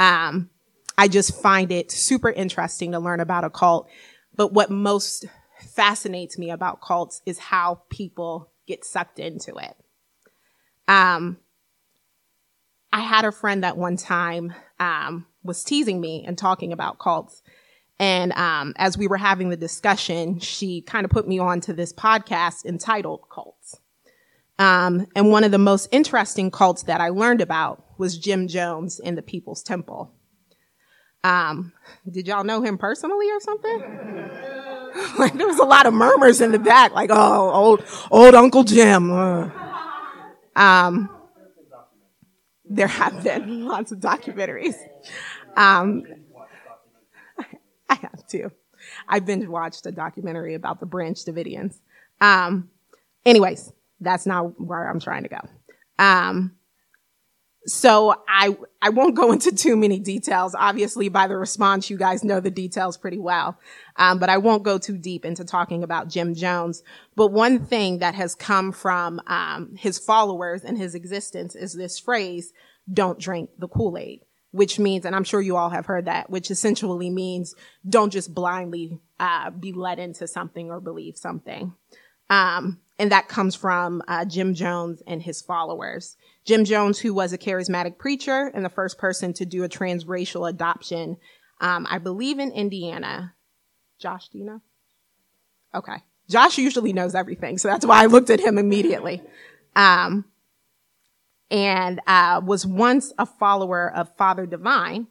Um, 0.00 0.50
I 0.98 1.06
just 1.06 1.40
find 1.40 1.70
it 1.70 1.92
super 1.92 2.30
interesting 2.30 2.90
to 2.90 2.98
learn 2.98 3.20
about 3.20 3.44
a 3.44 3.50
cult. 3.50 3.88
But 4.34 4.52
what 4.52 4.68
most 4.68 5.26
fascinates 5.60 6.38
me 6.38 6.50
about 6.50 6.80
cults 6.80 7.22
is 7.24 7.38
how 7.38 7.82
people 7.88 8.50
get 8.66 8.84
sucked 8.84 9.20
into 9.20 9.54
it. 9.58 9.76
Um, 10.88 11.36
I 12.92 13.00
had 13.00 13.24
a 13.24 13.32
friend 13.32 13.62
that 13.62 13.76
one 13.76 13.96
time 13.96 14.52
um, 14.78 15.26
was 15.42 15.62
teasing 15.62 16.00
me 16.00 16.24
and 16.26 16.36
talking 16.36 16.72
about 16.72 16.98
cults. 16.98 17.42
And 18.00 18.32
um, 18.32 18.72
as 18.76 18.96
we 18.96 19.06
were 19.06 19.18
having 19.18 19.50
the 19.50 19.56
discussion, 19.56 20.40
she 20.40 20.80
kind 20.80 21.04
of 21.04 21.10
put 21.10 21.28
me 21.28 21.38
on 21.38 21.60
to 21.62 21.74
this 21.74 21.92
podcast 21.92 22.64
entitled 22.64 23.20
Cults. 23.32 23.78
Um, 24.58 25.06
and 25.14 25.30
one 25.30 25.44
of 25.44 25.50
the 25.50 25.58
most 25.58 25.88
interesting 25.92 26.50
cults 26.50 26.82
that 26.84 27.00
I 27.00 27.10
learned 27.10 27.42
about 27.42 27.84
was 27.98 28.18
Jim 28.18 28.48
Jones 28.48 29.00
in 29.00 29.16
the 29.16 29.22
People's 29.22 29.62
Temple. 29.62 30.14
Um, 31.22 31.72
did 32.10 32.26
y'all 32.26 32.44
know 32.44 32.62
him 32.62 32.78
personally 32.78 33.30
or 33.30 33.40
something? 33.40 33.80
like 35.18 35.34
there 35.34 35.46
was 35.46 35.58
a 35.58 35.64
lot 35.64 35.84
of 35.84 35.92
murmurs 35.92 36.40
in 36.40 36.52
the 36.52 36.58
back, 36.58 36.92
like, 36.92 37.10
oh, 37.12 37.50
old, 37.50 37.84
old 38.10 38.34
Uncle 38.34 38.64
Jim. 38.64 39.10
Uh. 39.12 39.50
Um, 40.56 41.10
there 42.70 42.86
have 42.86 43.24
been 43.24 43.66
lots 43.66 43.90
of 43.92 43.98
documentaries. 43.98 44.76
Um, 45.56 46.04
I 47.88 47.94
have 47.96 48.26
too. 48.28 48.52
I 49.08 49.18
binge 49.18 49.46
watched 49.46 49.84
a 49.86 49.92
documentary 49.92 50.54
about 50.54 50.80
the 50.80 50.86
Branch 50.86 51.18
Davidians. 51.22 51.76
Um, 52.20 52.70
anyways, 53.26 53.72
that's 54.00 54.24
not 54.24 54.58
where 54.60 54.88
I'm 54.88 55.00
trying 55.00 55.24
to 55.24 55.28
go. 55.28 55.40
Um, 55.98 56.52
so 57.66 58.14
I, 58.26 58.56
I 58.80 58.88
won't 58.88 59.14
go 59.14 59.32
into 59.32 59.52
too 59.52 59.76
many 59.76 59.98
details. 59.98 60.54
Obviously, 60.58 61.08
by 61.08 61.26
the 61.26 61.36
response, 61.36 61.90
you 61.90 61.98
guys 61.98 62.24
know 62.24 62.40
the 62.40 62.50
details 62.50 62.96
pretty 62.96 63.18
well. 63.18 63.58
Um, 63.96 64.18
but 64.18 64.30
I 64.30 64.38
won't 64.38 64.62
go 64.62 64.78
too 64.78 64.96
deep 64.96 65.24
into 65.24 65.44
talking 65.44 65.82
about 65.82 66.08
Jim 66.08 66.34
Jones. 66.34 66.82
But 67.16 67.32
one 67.32 67.64
thing 67.64 67.98
that 67.98 68.14
has 68.14 68.34
come 68.34 68.72
from 68.72 69.20
um, 69.26 69.74
his 69.76 69.98
followers 69.98 70.64
and 70.64 70.78
his 70.78 70.94
existence 70.94 71.54
is 71.54 71.74
this 71.74 71.98
phrase, 71.98 72.52
don't 72.90 73.18
drink 73.18 73.50
the 73.58 73.68
Kool-Aid, 73.68 74.22
which 74.52 74.78
means, 74.78 75.04
and 75.04 75.14
I'm 75.14 75.24
sure 75.24 75.42
you 75.42 75.56
all 75.56 75.70
have 75.70 75.86
heard 75.86 76.06
that, 76.06 76.30
which 76.30 76.50
essentially 76.50 77.10
means 77.10 77.54
don't 77.86 78.10
just 78.10 78.34
blindly 78.34 78.98
uh, 79.18 79.50
be 79.50 79.72
led 79.72 79.98
into 79.98 80.26
something 80.26 80.70
or 80.70 80.80
believe 80.80 81.18
something. 81.18 81.74
Um, 82.30 82.80
and 83.00 83.10
that 83.12 83.28
comes 83.28 83.54
from 83.54 84.02
uh, 84.06 84.26
Jim 84.26 84.52
Jones 84.52 85.02
and 85.06 85.22
his 85.22 85.40
followers. 85.40 86.18
Jim 86.44 86.66
Jones, 86.66 86.98
who 86.98 87.14
was 87.14 87.32
a 87.32 87.38
charismatic 87.38 87.96
preacher 87.96 88.52
and 88.54 88.62
the 88.62 88.68
first 88.68 88.98
person 88.98 89.32
to 89.32 89.46
do 89.46 89.64
a 89.64 89.70
transracial 89.70 90.46
adoption, 90.46 91.16
um, 91.62 91.86
I 91.88 91.96
believe 91.96 92.38
in 92.38 92.52
Indiana. 92.52 93.34
Josh, 93.98 94.28
do 94.28 94.38
you 94.38 94.44
know? 94.44 94.60
Okay. 95.74 95.96
Josh 96.28 96.58
usually 96.58 96.92
knows 96.92 97.14
everything, 97.14 97.56
so 97.56 97.68
that's 97.68 97.86
why 97.86 98.02
I 98.02 98.06
looked 98.06 98.28
at 98.28 98.38
him 98.38 98.58
immediately. 98.58 99.22
Um, 99.74 100.26
and 101.50 102.02
uh, 102.06 102.42
was 102.44 102.66
once 102.66 103.14
a 103.18 103.24
follower 103.24 103.90
of 103.90 104.14
Father 104.16 104.44
Divine. 104.44 105.06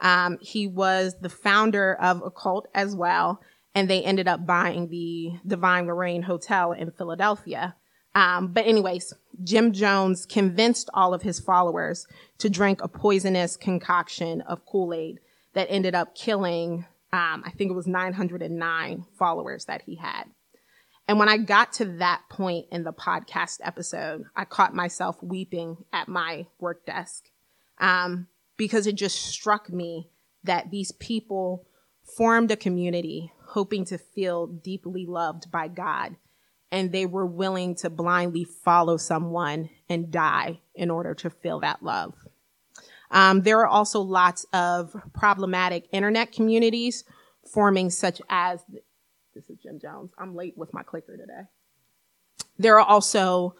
Um, 0.00 0.38
he 0.40 0.66
was 0.66 1.14
the 1.20 1.28
founder 1.28 1.94
of 1.94 2.22
a 2.24 2.30
cult 2.30 2.68
as 2.74 2.96
well, 2.96 3.42
and 3.74 3.90
they 3.90 4.02
ended 4.02 4.28
up 4.28 4.46
buying 4.46 4.88
the 4.88 5.32
Divine 5.46 5.86
Lorraine 5.86 6.22
Hotel 6.22 6.72
in 6.72 6.90
Philadelphia 6.92 7.74
Um, 8.14 8.48
but 8.52 8.66
anyways, 8.66 9.12
Jim 9.42 9.72
Jones 9.72 10.24
convinced 10.24 10.88
all 10.94 11.14
of 11.14 11.22
his 11.22 11.40
followers 11.40 12.06
to 12.38 12.48
drink 12.48 12.80
a 12.80 12.88
poisonous 12.88 13.56
concoction 13.56 14.40
of 14.42 14.64
Kool-Aid 14.66 15.18
that 15.54 15.66
ended 15.68 15.94
up 15.96 16.14
killing, 16.14 16.86
um, 17.12 17.42
I 17.44 17.50
think 17.50 17.70
it 17.70 17.74
was 17.74 17.88
909 17.88 19.06
followers 19.18 19.64
that 19.64 19.82
he 19.82 19.96
had. 19.96 20.24
And 21.08 21.18
when 21.18 21.28
I 21.28 21.36
got 21.36 21.72
to 21.74 21.84
that 21.98 22.22
point 22.30 22.66
in 22.70 22.84
the 22.84 22.92
podcast 22.92 23.58
episode, 23.62 24.24
I 24.34 24.44
caught 24.44 24.74
myself 24.74 25.22
weeping 25.22 25.78
at 25.92 26.08
my 26.08 26.46
work 26.60 26.86
desk 26.86 27.24
um, 27.78 28.28
because 28.56 28.86
it 28.86 28.94
just 28.94 29.16
struck 29.20 29.70
me 29.70 30.08
that 30.44 30.70
these 30.70 30.92
people 30.92 31.66
formed 32.16 32.50
a 32.50 32.56
community 32.56 33.32
hoping 33.54 33.84
to 33.84 33.96
feel 33.96 34.48
deeply 34.48 35.06
loved 35.06 35.48
by 35.48 35.68
God. 35.68 36.16
And 36.72 36.90
they 36.90 37.06
were 37.06 37.24
willing 37.24 37.76
to 37.76 37.88
blindly 37.88 38.42
follow 38.42 38.96
someone 38.96 39.70
and 39.88 40.10
die 40.10 40.60
in 40.74 40.90
order 40.90 41.14
to 41.14 41.30
feel 41.30 41.60
that 41.60 41.80
love. 41.80 42.14
Um, 43.12 43.42
there 43.42 43.60
are 43.60 43.68
also 43.68 44.00
lots 44.00 44.44
of 44.52 44.96
problematic 45.12 45.86
internet 45.92 46.32
communities 46.32 47.04
forming, 47.48 47.90
such 47.90 48.20
as 48.28 48.64
this 49.36 49.48
is 49.48 49.58
Jim 49.62 49.78
Jones. 49.80 50.10
I'm 50.18 50.34
late 50.34 50.54
with 50.58 50.74
my 50.74 50.82
clicker 50.82 51.16
today. 51.16 51.42
There 52.58 52.80
are 52.80 52.86
also 52.86 53.54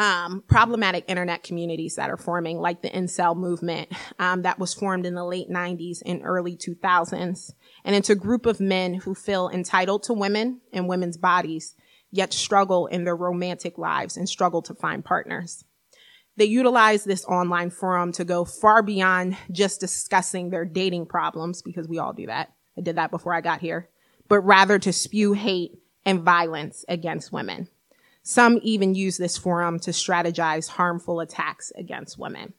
um, 0.00 0.42
problematic 0.48 1.04
internet 1.06 1.44
communities 1.44 1.94
that 1.94 2.10
are 2.10 2.16
forming, 2.16 2.58
like 2.58 2.82
the 2.82 2.90
incel 2.90 3.36
movement 3.36 3.92
um, 4.18 4.42
that 4.42 4.58
was 4.58 4.74
formed 4.74 5.06
in 5.06 5.14
the 5.14 5.24
late 5.24 5.48
90s 5.48 6.02
and 6.04 6.22
early 6.24 6.56
2000s. 6.56 7.52
And 7.84 7.96
it's 7.96 8.10
a 8.10 8.14
group 8.14 8.46
of 8.46 8.60
men 8.60 8.94
who 8.94 9.14
feel 9.14 9.48
entitled 9.48 10.04
to 10.04 10.12
women 10.12 10.60
and 10.72 10.88
women's 10.88 11.16
bodies, 11.16 11.74
yet 12.10 12.32
struggle 12.32 12.86
in 12.86 13.04
their 13.04 13.16
romantic 13.16 13.78
lives 13.78 14.16
and 14.16 14.28
struggle 14.28 14.62
to 14.62 14.74
find 14.74 15.04
partners. 15.04 15.64
They 16.36 16.44
utilize 16.44 17.04
this 17.04 17.24
online 17.26 17.70
forum 17.70 18.12
to 18.12 18.24
go 18.24 18.44
far 18.44 18.82
beyond 18.82 19.36
just 19.50 19.80
discussing 19.80 20.50
their 20.50 20.64
dating 20.64 21.06
problems, 21.06 21.60
because 21.60 21.88
we 21.88 21.98
all 21.98 22.12
do 22.12 22.26
that. 22.26 22.52
I 22.78 22.80
did 22.80 22.96
that 22.96 23.10
before 23.10 23.34
I 23.34 23.40
got 23.40 23.60
here, 23.60 23.88
but 24.28 24.40
rather 24.40 24.78
to 24.78 24.92
spew 24.92 25.34
hate 25.34 25.72
and 26.06 26.22
violence 26.22 26.84
against 26.88 27.32
women. 27.32 27.68
Some 28.22 28.58
even 28.62 28.94
use 28.94 29.18
this 29.18 29.36
forum 29.36 29.78
to 29.80 29.90
strategize 29.90 30.68
harmful 30.68 31.20
attacks 31.20 31.72
against 31.76 32.18
women. 32.18 32.54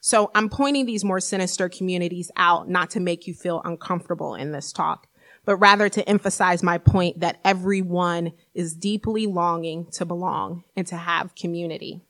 So 0.00 0.30
I'm 0.34 0.48
pointing 0.48 0.86
these 0.86 1.04
more 1.04 1.20
sinister 1.20 1.68
communities 1.68 2.30
out 2.34 2.68
not 2.68 2.90
to 2.90 3.00
make 3.00 3.26
you 3.26 3.34
feel 3.34 3.60
uncomfortable 3.64 4.34
in 4.34 4.50
this 4.50 4.72
talk, 4.72 5.06
but 5.44 5.56
rather 5.56 5.90
to 5.90 6.08
emphasize 6.08 6.62
my 6.62 6.78
point 6.78 7.20
that 7.20 7.38
everyone 7.44 8.32
is 8.54 8.74
deeply 8.74 9.26
longing 9.26 9.86
to 9.92 10.06
belong 10.06 10.64
and 10.74 10.86
to 10.86 10.96
have 10.96 11.34
community. 11.34 12.00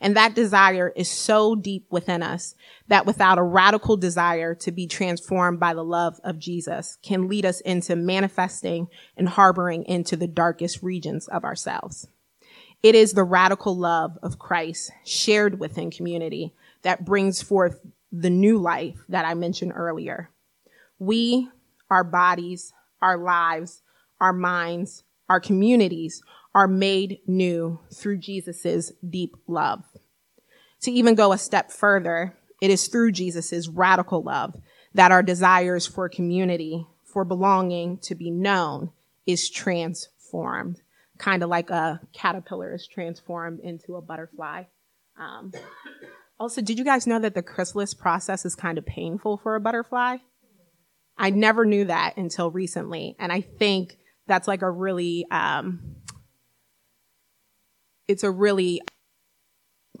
And 0.00 0.16
that 0.16 0.34
desire 0.34 0.92
is 0.96 1.08
so 1.08 1.54
deep 1.54 1.86
within 1.90 2.22
us 2.22 2.56
that 2.88 3.06
without 3.06 3.38
a 3.38 3.42
radical 3.42 3.96
desire 3.96 4.54
to 4.56 4.72
be 4.72 4.88
transformed 4.88 5.60
by 5.60 5.72
the 5.72 5.84
love 5.84 6.20
of 6.24 6.38
Jesus 6.38 6.98
can 7.02 7.28
lead 7.28 7.46
us 7.46 7.60
into 7.60 7.94
manifesting 7.94 8.88
and 9.16 9.28
harboring 9.28 9.84
into 9.84 10.16
the 10.16 10.26
darkest 10.26 10.82
regions 10.82 11.28
of 11.28 11.44
ourselves. 11.44 12.08
It 12.82 12.94
is 12.94 13.12
the 13.12 13.24
radical 13.24 13.76
love 13.76 14.18
of 14.22 14.38
Christ 14.38 14.90
shared 15.04 15.60
within 15.60 15.90
community 15.90 16.54
that 16.82 17.04
brings 17.04 17.42
forth 17.42 17.80
the 18.12 18.30
new 18.30 18.58
life 18.58 19.04
that 19.08 19.24
I 19.24 19.34
mentioned 19.34 19.72
earlier. 19.74 20.30
We, 20.98 21.48
our 21.90 22.04
bodies, 22.04 22.72
our 23.00 23.16
lives, 23.16 23.82
our 24.20 24.32
minds, 24.32 25.04
our 25.28 25.40
communities 25.40 26.22
are 26.54 26.68
made 26.68 27.20
new 27.26 27.80
through 27.92 28.18
Jesus' 28.18 28.92
deep 29.08 29.36
love. 29.46 29.84
To 30.82 30.90
even 30.90 31.14
go 31.14 31.32
a 31.32 31.38
step 31.38 31.70
further, 31.70 32.36
it 32.60 32.70
is 32.70 32.88
through 32.88 33.12
Jesus' 33.12 33.68
radical 33.68 34.22
love 34.22 34.56
that 34.94 35.12
our 35.12 35.22
desires 35.22 35.86
for 35.86 36.08
community, 36.08 36.86
for 37.04 37.24
belonging, 37.24 37.98
to 37.98 38.14
be 38.14 38.30
known 38.30 38.90
is 39.26 39.48
transformed. 39.48 40.82
Kind 41.18 41.42
of 41.42 41.48
like 41.48 41.70
a 41.70 42.00
caterpillar 42.12 42.74
is 42.74 42.86
transformed 42.86 43.60
into 43.60 43.96
a 43.96 44.02
butterfly. 44.02 44.64
Um, 45.18 45.52
also, 46.40 46.62
did 46.62 46.78
you 46.78 46.84
guys 46.86 47.06
know 47.06 47.18
that 47.18 47.34
the 47.34 47.42
chrysalis 47.42 47.92
process 47.92 48.46
is 48.46 48.56
kind 48.56 48.78
of 48.78 48.86
painful 48.86 49.36
for 49.36 49.54
a 49.54 49.60
butterfly? 49.60 50.16
I 51.18 51.28
never 51.28 51.66
knew 51.66 51.84
that 51.84 52.16
until 52.16 52.50
recently. 52.50 53.14
And 53.18 53.30
I 53.30 53.42
think 53.42 53.98
that's 54.26 54.48
like 54.48 54.62
a 54.62 54.70
really, 54.70 55.26
um, 55.30 55.96
it's 58.08 58.24
a 58.24 58.30
really 58.30 58.80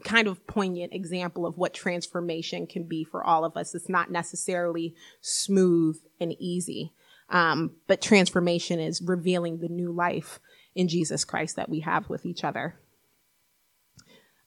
kind 0.02 0.28
of 0.28 0.46
poignant 0.46 0.94
example 0.94 1.44
of 1.44 1.58
what 1.58 1.74
transformation 1.74 2.66
can 2.66 2.84
be 2.84 3.04
for 3.04 3.22
all 3.22 3.44
of 3.44 3.58
us. 3.58 3.74
It's 3.74 3.90
not 3.90 4.10
necessarily 4.10 4.94
smooth 5.20 5.98
and 6.18 6.34
easy, 6.38 6.94
um, 7.28 7.72
but 7.86 8.00
transformation 8.00 8.80
is 8.80 9.02
revealing 9.02 9.58
the 9.58 9.68
new 9.68 9.92
life 9.92 10.40
in 10.74 10.88
Jesus 10.88 11.26
Christ 11.26 11.56
that 11.56 11.68
we 11.68 11.80
have 11.80 12.08
with 12.08 12.24
each 12.24 12.44
other. 12.44 12.80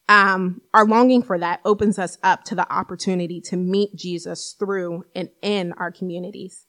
Um, 0.09 0.61
our 0.73 0.85
longing 0.85 1.23
for 1.23 1.37
that 1.39 1.61
opens 1.63 1.97
us 1.97 2.17
up 2.21 2.43
to 2.45 2.55
the 2.55 2.71
opportunity 2.71 3.39
to 3.41 3.55
meet 3.55 3.95
Jesus 3.95 4.55
through 4.59 5.05
and 5.15 5.29
in 5.41 5.73
our 5.73 5.91
communities. 5.91 6.65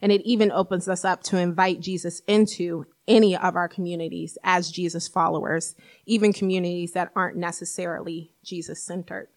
And 0.00 0.10
it 0.10 0.22
even 0.24 0.50
opens 0.50 0.88
us 0.88 1.04
up 1.04 1.22
to 1.24 1.36
invite 1.36 1.80
Jesus 1.80 2.22
into 2.26 2.86
any 3.06 3.36
of 3.36 3.56
our 3.56 3.68
communities 3.68 4.38
as 4.42 4.70
Jesus 4.70 5.08
followers, 5.08 5.74
even 6.06 6.32
communities 6.32 6.92
that 6.92 7.10
aren't 7.14 7.36
necessarily 7.36 8.32
Jesus 8.42 8.84
centered. 8.84 9.28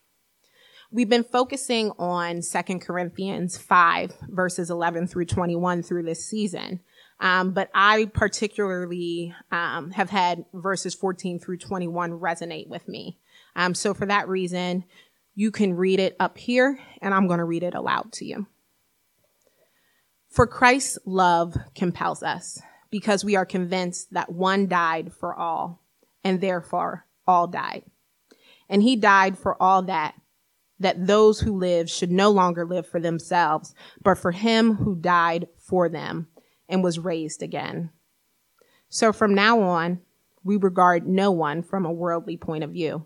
We've 0.93 1.09
been 1.09 1.23
focusing 1.23 1.91
on 1.97 2.41
2 2.41 2.79
Corinthians 2.79 3.57
5 3.57 4.13
verses 4.27 4.69
11 4.69 5.07
through 5.07 5.25
21 5.25 5.83
through 5.83 6.03
this 6.03 6.25
season. 6.25 6.81
Um, 7.21 7.51
but 7.51 7.69
I 7.73 8.09
particularly 8.13 9.33
um, 9.51 9.91
have 9.91 10.09
had 10.09 10.43
verses 10.53 10.95
14 10.95 11.39
through 11.39 11.57
21 11.57 12.19
resonate 12.19 12.67
with 12.67 12.87
me. 12.87 13.19
Um, 13.55 13.73
so 13.73 13.93
for 13.93 14.05
that 14.05 14.27
reason, 14.27 14.85
you 15.35 15.51
can 15.51 15.75
read 15.75 15.99
it 15.99 16.15
up 16.19 16.37
here 16.37 16.79
and 17.01 17.13
I'm 17.13 17.27
going 17.27 17.39
to 17.39 17.45
read 17.45 17.63
it 17.63 17.73
aloud 17.73 18.11
to 18.13 18.25
you. 18.25 18.47
For 20.29 20.47
Christ's 20.47 20.97
love 21.05 21.57
compels 21.75 22.23
us 22.23 22.61
because 22.89 23.25
we 23.25 23.35
are 23.35 23.45
convinced 23.45 24.13
that 24.13 24.31
one 24.31 24.67
died 24.67 25.11
for 25.13 25.35
all 25.35 25.83
and 26.23 26.39
therefore 26.39 27.05
all 27.27 27.47
died. 27.47 27.83
And 28.69 28.81
he 28.81 28.95
died 28.95 29.37
for 29.37 29.61
all 29.61 29.81
that, 29.83 30.15
that 30.79 31.05
those 31.05 31.41
who 31.41 31.57
live 31.57 31.89
should 31.89 32.11
no 32.11 32.29
longer 32.29 32.65
live 32.65 32.87
for 32.87 32.99
themselves, 32.99 33.75
but 34.01 34.17
for 34.17 34.31
him 34.31 34.75
who 34.75 34.95
died 34.95 35.47
for 35.57 35.89
them 35.89 36.27
and 36.69 36.83
was 36.83 36.97
raised 36.97 37.43
again. 37.43 37.89
So 38.87 39.11
from 39.11 39.35
now 39.35 39.61
on, 39.61 39.99
we 40.43 40.55
regard 40.55 41.05
no 41.05 41.31
one 41.31 41.61
from 41.61 41.85
a 41.85 41.91
worldly 41.91 42.37
point 42.37 42.63
of 42.63 42.71
view. 42.71 43.05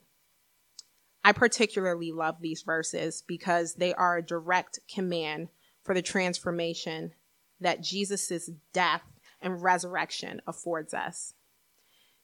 I 1.23 1.31
particularly 1.33 2.11
love 2.11 2.37
these 2.41 2.63
verses 2.63 3.23
because 3.27 3.75
they 3.75 3.93
are 3.93 4.17
a 4.17 4.25
direct 4.25 4.79
command 4.93 5.49
for 5.83 5.93
the 5.93 6.01
transformation 6.01 7.13
that 7.59 7.81
Jesus' 7.81 8.49
death 8.73 9.03
and 9.41 9.61
resurrection 9.61 10.41
affords 10.47 10.93
us. 10.93 11.33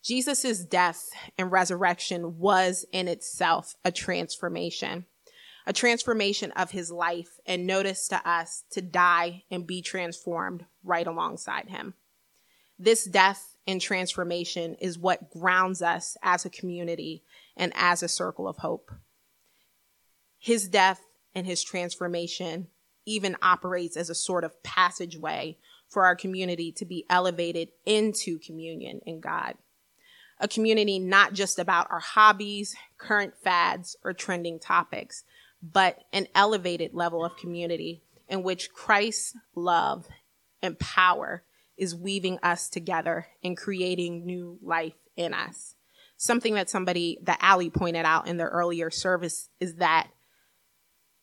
Jesus' 0.03 0.63
death 0.63 1.09
and 1.37 1.51
resurrection 1.51 2.39
was 2.39 2.85
in 2.91 3.07
itself 3.07 3.75
a 3.83 3.91
transformation, 3.91 5.05
a 5.65 5.73
transformation 5.73 6.51
of 6.51 6.71
his 6.71 6.91
life, 6.91 7.39
and 7.45 7.67
notice 7.67 8.07
to 8.07 8.27
us 8.27 8.63
to 8.71 8.81
die 8.81 9.43
and 9.51 9.67
be 9.67 9.81
transformed 9.81 10.65
right 10.83 11.07
alongside 11.07 11.69
him. 11.69 11.93
This 12.79 13.05
death 13.05 13.57
and 13.65 13.81
transformation 13.81 14.75
is 14.75 14.97
what 14.97 15.29
grounds 15.29 15.81
us 15.81 16.15
as 16.23 16.45
a 16.45 16.49
community 16.49 17.23
and 17.57 17.73
as 17.75 18.01
a 18.01 18.07
circle 18.07 18.47
of 18.47 18.57
hope. 18.57 18.91
His 20.37 20.69
death 20.69 21.01
and 21.35 21.45
his 21.45 21.63
transformation 21.63 22.67
even 23.05 23.35
operates 23.41 23.97
as 23.97 24.09
a 24.09 24.15
sort 24.15 24.45
of 24.45 24.63
passageway 24.63 25.57
for 25.89 26.05
our 26.05 26.15
community 26.15 26.71
to 26.73 26.85
be 26.85 27.05
elevated 27.09 27.69
into 27.85 28.39
communion 28.39 29.01
in 29.05 29.19
God 29.19 29.55
a 30.39 30.47
community 30.47 30.99
not 30.99 31.33
just 31.33 31.59
about 31.59 31.89
our 31.89 31.99
hobbies, 31.99 32.75
current 32.97 33.33
fads, 33.43 33.95
or 34.03 34.13
trending 34.13 34.59
topics, 34.59 35.23
but 35.61 36.03
an 36.13 36.27
elevated 36.35 36.93
level 36.93 37.25
of 37.25 37.37
community 37.37 38.03
in 38.27 38.43
which 38.43 38.71
Christ's 38.71 39.35
love 39.55 40.07
and 40.61 40.77
power 40.77 41.43
is 41.77 41.95
weaving 41.95 42.39
us 42.43 42.69
together 42.69 43.27
and 43.43 43.57
creating 43.57 44.25
new 44.25 44.59
life 44.61 44.97
in 45.15 45.33
us. 45.33 45.75
Something 46.17 46.55
that 46.55 46.69
somebody, 46.69 47.19
that 47.23 47.39
Ali 47.41 47.69
pointed 47.69 48.05
out 48.05 48.27
in 48.27 48.37
the 48.37 48.45
earlier 48.45 48.89
service 48.89 49.49
is 49.59 49.75
that 49.75 50.09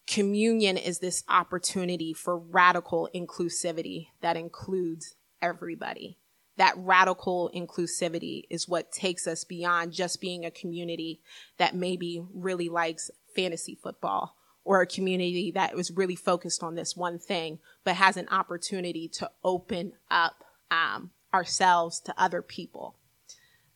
communion 0.06 0.76
is 0.76 1.00
this 1.00 1.24
opportunity 1.28 2.12
for 2.12 2.38
radical 2.38 3.08
inclusivity 3.14 4.08
that 4.20 4.36
includes 4.36 5.14
everybody 5.42 6.18
that 6.56 6.74
radical 6.76 7.50
inclusivity 7.54 8.44
is 8.48 8.68
what 8.68 8.92
takes 8.92 9.26
us 9.26 9.44
beyond 9.44 9.92
just 9.92 10.20
being 10.20 10.44
a 10.44 10.50
community 10.50 11.20
that 11.58 11.74
maybe 11.74 12.24
really 12.32 12.68
likes 12.68 13.10
fantasy 13.34 13.74
football 13.74 14.36
or 14.64 14.80
a 14.80 14.86
community 14.86 15.50
that 15.50 15.74
was 15.74 15.90
really 15.90 16.16
focused 16.16 16.62
on 16.62 16.74
this 16.74 16.96
one 16.96 17.18
thing, 17.18 17.58
but 17.82 17.96
has 17.96 18.16
an 18.16 18.28
opportunity 18.30 19.08
to 19.08 19.30
open 19.42 19.92
up 20.10 20.44
um, 20.70 21.10
ourselves 21.34 22.00
to 22.00 22.14
other 22.16 22.40
people. 22.40 22.96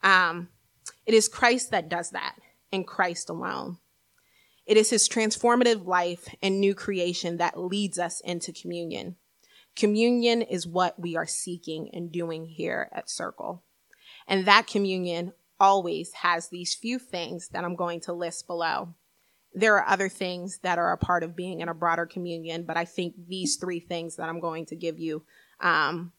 Um, 0.03 0.49
it 1.07 1.15
is 1.15 1.29
Christ 1.29 1.71
that 1.71 1.89
does 1.89 2.11
that, 2.11 2.37
and 2.73 2.87
Christ 2.87 3.31
alone. 3.31 3.79
It 4.67 4.77
is 4.77 4.91
his 4.91 5.09
transformative 5.09 5.87
life 5.87 6.29
and 6.43 6.61
new 6.61 6.75
creation 6.75 7.39
that 7.39 7.59
leads 7.59 7.99
us 7.99 8.21
into 8.21 8.53
communion. 8.53 9.17
Communion 9.75 10.43
is 10.43 10.67
what 10.67 10.99
we 11.01 11.17
are 11.17 11.27
seeking 11.27 11.89
and 11.95 12.13
doing 12.13 12.45
here 12.45 12.91
at 12.93 13.09
Circle. 13.09 13.63
And 14.27 14.45
that 14.47 14.67
communion 14.67 15.33
always 15.59 16.13
has 16.13 16.49
these 16.49 16.75
few 16.75 16.99
things 16.99 17.49
that 17.49 17.65
I'm 17.65 17.77
going 17.77 18.01
to 18.01 18.13
list 18.13 18.47
below. 18.47 18.95
There 19.55 19.77
are 19.77 19.89
other 19.89 20.09
things 20.09 20.59
that 20.59 20.79
are 20.79 20.93
a 20.93 20.99
part 20.99 21.23
of 21.23 21.35
being 21.35 21.61
in 21.61 21.69
a 21.69 21.75
broader 21.75 22.05
communion, 22.07 22.65
but 22.65 22.77
I 22.77 22.85
think 22.85 23.15
these 23.27 23.57
three 23.57 23.81
things 23.81 24.17
that 24.17 24.29
I'm 24.29 24.41
going 24.41 24.67
to 24.67 24.77
give 24.77 24.99
you 24.99 25.25
um, 25.61 26.13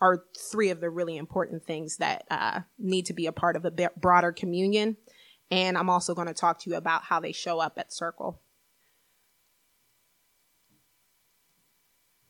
are 0.00 0.24
three 0.50 0.70
of 0.70 0.80
the 0.80 0.90
really 0.90 1.16
important 1.16 1.64
things 1.64 1.96
that 1.96 2.24
uh, 2.30 2.60
need 2.78 3.06
to 3.06 3.12
be 3.12 3.26
a 3.26 3.32
part 3.32 3.56
of 3.56 3.64
a 3.64 3.90
broader 3.96 4.32
communion. 4.32 4.96
And 5.50 5.76
I'm 5.76 5.90
also 5.90 6.14
going 6.14 6.28
to 6.28 6.34
talk 6.34 6.60
to 6.60 6.70
you 6.70 6.76
about 6.76 7.04
how 7.04 7.20
they 7.20 7.32
show 7.32 7.58
up 7.58 7.78
at 7.78 7.92
Circle. 7.92 8.40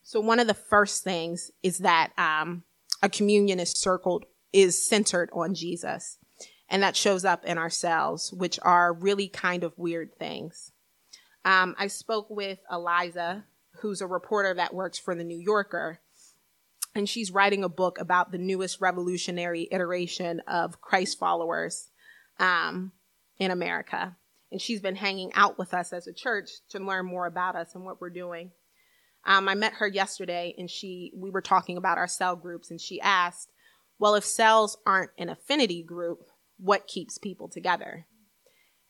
So 0.03 0.21
one 0.21 0.39
of 0.39 0.47
the 0.47 0.55
first 0.55 1.05
things 1.05 1.51
is 1.63 1.79
that 1.79 2.13
um, 2.17 2.63
a 3.03 3.11
communion 3.11 3.61
is 3.61 3.73
circled 3.73 4.25
is 4.55 4.83
centered 4.83 5.29
on 5.35 5.55
Jesus, 5.55 6.17
and 6.71 6.83
that 6.83 6.97
shows 6.97 7.27
up 7.27 7.45
in 7.45 7.59
our 7.59 7.69
cells, 7.69 8.33
which 8.33 8.59
are 8.63 8.95
really 8.95 9.29
kind 9.29 9.65
of 9.65 9.77
weird 9.77 10.17
things. 10.19 10.73
Um, 11.45 11.75
I 11.79 11.89
spoke 11.89 12.31
with 12.31 12.59
Eliza, 12.73 13.45
who's 13.81 14.01
a 14.01 14.07
reporter 14.07 14.55
that 14.55 14.73
works 14.73 14.99
for 14.99 15.14
the 15.14 15.25
New 15.25 15.38
Yorker, 15.38 16.01
and 16.99 17.09
she's 17.09 17.31
writing 17.31 17.65
a 17.65 17.69
book 17.69 17.99
about 18.01 18.33
the 18.33 18.39
newest 18.39 18.81
revolutionary 18.81 19.69
iteration 19.71 20.41
of 20.47 20.81
Christ 20.81 21.19
followers 21.19 21.91
um, 22.39 22.93
in 23.39 23.51
America. 23.51 24.17
And 24.51 24.61
she's 24.61 24.81
been 24.81 24.97
hanging 24.97 25.33
out 25.35 25.59
with 25.59 25.75
us 25.75 25.93
as 25.93 26.07
a 26.07 26.13
church 26.13 26.51
to 26.71 26.79
learn 26.79 27.07
more 27.07 27.27
about 27.27 27.57
us 27.57 27.75
and 27.75 27.85
what 27.85 28.01
we're 28.01 28.11
doing. 28.11 28.51
Um, 29.25 29.49
I 29.49 29.55
met 29.55 29.75
her 29.75 29.87
yesterday 29.87 30.55
and 30.59 30.71
she, 30.71 31.13
we 31.15 31.31
were 31.31 31.43
talking 31.43 31.77
about 31.77 31.99
our 31.99 32.09
cell 32.09 32.35
groups 32.35 32.71
and 32.71 32.81
she 32.81 33.01
asked, 33.01 33.51
well, 33.99 34.15
if 34.15 34.25
cells 34.25 34.77
aren't 34.87 35.11
an 35.19 35.29
affinity 35.29 35.83
group, 35.83 36.21
what 36.59 36.87
keeps 36.87 37.19
people 37.19 37.49
together? 37.49 38.07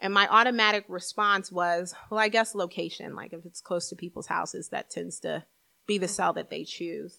And 0.01 0.14
my 0.14 0.29
automatic 0.29 0.85
response 0.88 1.51
was, 1.51 1.94
well, 2.11 2.21
I 2.21 2.29
guess 2.29 2.55
location. 2.55 3.16
Like 3.16 3.33
if 3.33 3.44
it's 3.44 3.61
close 3.61 3.88
to 3.88 3.97
people's 3.97 4.29
houses, 4.29 4.68
that 4.68 4.90
tends 4.90 5.18
to 5.21 5.44
be 5.87 5.99
the 5.99 6.09
cell 6.09 6.33
that 6.35 6.51
they 6.51 6.64
choose. 6.64 7.18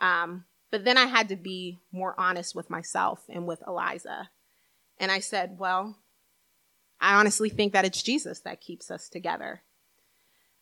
Um, 0.00 0.44
but 0.70 0.84
then 0.84 0.98
I 0.98 1.06
had 1.06 1.28
to 1.28 1.36
be 1.36 1.78
more 1.92 2.14
honest 2.18 2.54
with 2.54 2.70
myself 2.70 3.22
and 3.28 3.46
with 3.46 3.62
Eliza. 3.66 4.30
And 4.98 5.12
I 5.12 5.20
said, 5.20 5.56
well, 5.58 5.96
I 7.00 7.14
honestly 7.14 7.48
think 7.48 7.72
that 7.72 7.84
it's 7.84 8.02
Jesus 8.02 8.40
that 8.40 8.60
keeps 8.60 8.90
us 8.90 9.08
together. 9.08 9.62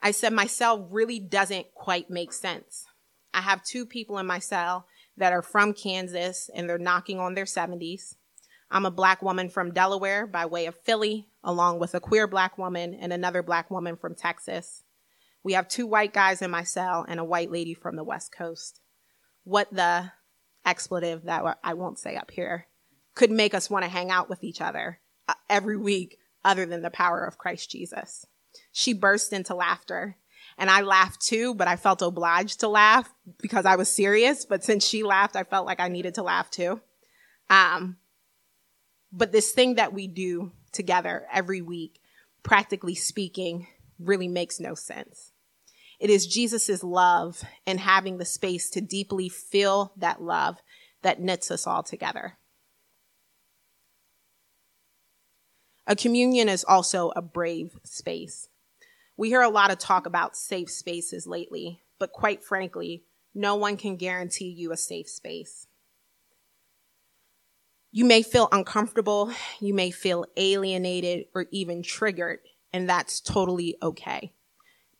I 0.03 0.11
said 0.11 0.33
my 0.33 0.47
cell 0.47 0.88
really 0.90 1.18
doesn't 1.18 1.73
quite 1.75 2.11
make 2.11 2.33
sense. 2.33 2.85
I 3.33 3.40
have 3.40 3.64
two 3.64 3.87
people 3.87 4.18
in 4.18 4.27
my 4.27 4.38
cell 4.38 4.87
that 5.16 5.33
are 5.33 5.42
from 5.42 5.73
Kansas 5.73 6.51
and 6.55 6.68
they're 6.68 6.79
knocking 6.79 7.18
on 7.18 7.35
their 7.35 7.45
70s. 7.45 8.16
I'm 8.71 8.85
a 8.85 8.90
black 8.90 9.23
woman 9.23 9.49
from 9.49 9.73
Delaware 9.73 10.27
by 10.27 10.47
way 10.47 10.66
of 10.66 10.75
Philly, 10.75 11.27
along 11.45 11.79
with 11.79 11.95
a 11.95 12.01
queer 12.01 12.27
black 12.27 12.59
woman 12.59 12.95
and 12.95 13.12
another 13.12 13.42
black 13.42 13.71
woman 13.71 13.97
from 13.97 14.14
Texas. 14.14 14.83
We 15.42 15.55
have 15.55 15.68
two 15.68 15.87
white 15.87 16.12
guys 16.12 16.42
in 16.42 16.51
my 16.51 16.64
cell 16.64 17.05
and 17.09 17.18
a 17.18 17.25
white 17.25 17.51
lady 17.51 17.73
from 17.73 17.97
the 17.97 18.05
West 18.05 18.31
Coast. 18.31 18.81
What 19.44 19.72
the 19.72 20.12
expletive 20.64 21.24
that 21.24 21.59
I 21.64 21.74
won't 21.74 21.98
say 21.98 22.16
up 22.16 22.31
here 22.31 22.66
could 23.14 23.31
make 23.31 23.55
us 23.55 23.68
want 23.68 23.85
to 23.85 23.90
hang 23.90 24.11
out 24.11 24.28
with 24.28 24.44
each 24.44 24.61
other 24.61 25.00
uh, 25.28 25.35
every 25.50 25.76
week 25.76 26.18
other 26.44 26.66
than 26.66 26.83
the 26.83 26.90
power 26.90 27.24
of 27.24 27.38
Christ 27.38 27.70
Jesus 27.70 28.26
she 28.70 28.92
burst 28.92 29.33
into 29.33 29.55
laughter. 29.55 30.16
And 30.59 30.70
I 30.70 30.83
laughed 30.83 31.20
too, 31.20 31.55
but 31.55 31.68
I 31.68 31.76
felt 31.76 32.02
obliged 32.02 32.61
to 32.61 32.68
laugh 32.68 33.12
because 33.40 33.64
I 33.64 33.76
was 33.76 33.90
serious. 33.90 34.44
But 34.44 34.64
since 34.64 34.87
she 34.87 35.02
laughed, 35.02 35.37
I 35.37 35.44
felt 35.44 35.66
like 35.66 35.81
I 35.81 35.88
needed 35.88 36.14
to 36.16 36.22
laugh 36.22 36.50
too. 36.50 36.81
Um, 37.48 37.96
but 39.11 39.33
this 39.33 39.52
thing 39.52 39.76
that 39.76 39.92
we 39.92 40.07
do 40.07 40.52
together 40.72 41.26
every 41.33 41.62
week, 41.62 42.00
practically 42.42 42.94
speaking, 42.94 43.66
really 43.98 44.28
makes 44.28 44.61
no 44.61 44.74
sense. 44.74 45.32
It 46.03 46.11
is 46.11 46.27
Jesus' 46.27 46.83
love 46.83 47.45
and 47.65 47.79
having 47.79 48.19
the 48.19 48.25
space 48.25 48.69
to 48.71 48.81
deeply 48.81 49.29
feel 49.29 49.93
that 49.97 50.21
love 50.21 50.61
that 51.03 51.21
knits 51.21 51.49
us 51.49 51.65
all 51.65 51.85
together. 51.85 52.38
A 55.87 55.95
communion 55.95 56.49
is 56.49 56.65
also 56.65 57.12
a 57.15 57.23
brave 57.23 57.79
space. 57.85 58.49
We 59.17 59.29
hear 59.29 59.43
a 59.43 59.49
lot 59.49 59.71
of 59.71 59.79
talk 59.79 60.05
about 60.05 60.37
safe 60.37 60.69
spaces 60.73 61.25
lately, 61.25 61.83
but 62.01 62.11
quite 62.11 62.43
frankly, 62.43 63.05
no 63.33 63.55
one 63.55 63.77
can 63.77 63.95
guarantee 63.95 64.49
you 64.49 64.73
a 64.73 64.77
safe 64.77 65.09
space. 65.09 65.69
You 67.93 68.07
may 68.07 68.23
feel 68.25 68.49
uncomfortable, 68.51 69.33
you 69.61 69.73
may 69.73 69.93
feel 69.93 70.27
alienated 70.37 71.27
or 71.33 71.47
even 71.53 71.85
triggered, 71.85 72.41
and 72.73 72.88
that's 72.88 73.21
totally 73.21 73.77
okay. 73.81 74.33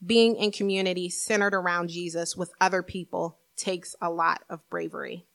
Being 0.05 0.37
in 0.37 0.51
community 0.51 1.09
centered 1.09 1.55
around 1.55 1.88
Jesus 1.88 2.37
with 2.37 2.53
other 2.61 2.83
people 2.83 3.38
takes 3.57 3.95
a 4.01 4.11
lot 4.11 4.43
of 4.51 4.69
bravery. 4.69 5.27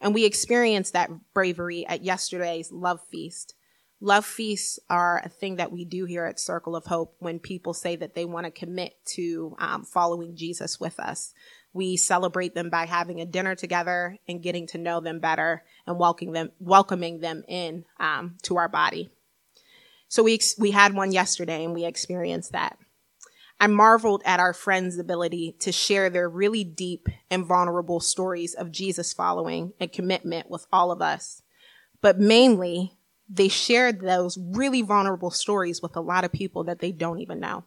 And 0.00 0.14
we 0.14 0.24
experienced 0.24 0.92
that 0.92 1.10
bravery 1.34 1.86
at 1.86 2.04
yesterday's 2.04 2.70
love 2.72 3.00
feast 3.10 3.54
Love 4.02 4.24
feasts 4.24 4.78
are 4.88 5.20
a 5.22 5.28
thing 5.28 5.56
that 5.56 5.70
we 5.70 5.84
do 5.84 6.06
here 6.06 6.24
at 6.24 6.40
Circle 6.40 6.74
of 6.74 6.86
Hope 6.86 7.14
when 7.18 7.38
people 7.38 7.74
say 7.74 7.96
that 7.96 8.14
they 8.14 8.24
want 8.24 8.46
to 8.46 8.50
commit 8.50 8.94
to 9.04 9.54
um, 9.58 9.84
following 9.84 10.34
Jesus 10.34 10.80
with 10.80 10.98
us. 10.98 11.34
We 11.74 11.98
celebrate 11.98 12.54
them 12.54 12.70
by 12.70 12.86
having 12.86 13.20
a 13.20 13.26
dinner 13.26 13.54
together 13.54 14.16
and 14.26 14.42
getting 14.42 14.66
to 14.68 14.78
know 14.78 15.00
them 15.00 15.20
better 15.20 15.64
and 15.86 15.98
welcoming 15.98 16.32
them, 16.32 16.50
welcoming 16.58 17.20
them 17.20 17.44
in 17.46 17.84
um, 18.00 18.38
to 18.44 18.56
our 18.56 18.68
body. 18.68 19.10
So 20.08 20.22
we 20.22 20.40
we 20.58 20.70
had 20.70 20.94
one 20.94 21.12
yesterday 21.12 21.64
and 21.64 21.74
we 21.74 21.84
experienced 21.84 22.52
that. 22.52 22.78
I 23.62 23.66
marveled 23.66 24.22
at 24.24 24.40
our 24.40 24.54
friends' 24.54 24.98
ability 24.98 25.54
to 25.60 25.70
share 25.70 26.08
their 26.08 26.30
really 26.30 26.64
deep 26.64 27.10
and 27.30 27.44
vulnerable 27.44 28.00
stories 28.00 28.54
of 28.54 28.72
Jesus 28.72 29.12
following 29.12 29.74
and 29.78 29.92
commitment 29.92 30.48
with 30.48 30.66
all 30.72 30.90
of 30.90 31.02
us. 31.02 31.42
But 32.00 32.18
mainly, 32.18 32.96
they 33.28 33.48
shared 33.48 34.00
those 34.00 34.38
really 34.38 34.80
vulnerable 34.80 35.30
stories 35.30 35.82
with 35.82 35.94
a 35.94 36.00
lot 36.00 36.24
of 36.24 36.32
people 36.32 36.64
that 36.64 36.78
they 36.78 36.90
don't 36.90 37.20
even 37.20 37.38
know. 37.38 37.64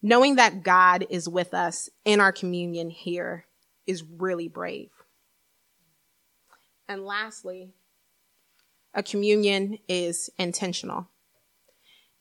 Knowing 0.00 0.36
that 0.36 0.62
God 0.62 1.06
is 1.10 1.28
with 1.28 1.52
us 1.52 1.90
in 2.06 2.18
our 2.18 2.32
communion 2.32 2.88
here 2.88 3.44
is 3.86 4.02
really 4.02 4.48
brave. 4.48 4.88
And 6.88 7.04
lastly, 7.04 7.68
a 8.94 9.02
communion 9.02 9.78
is 9.88 10.30
intentional. 10.38 11.08